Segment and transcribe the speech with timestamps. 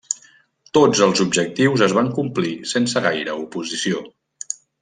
[0.77, 4.05] Tots els objectius es van complir sense gaire oposició.